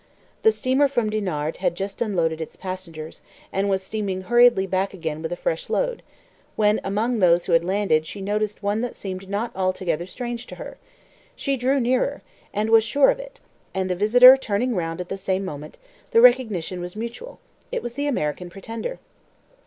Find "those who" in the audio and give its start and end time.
7.19-7.53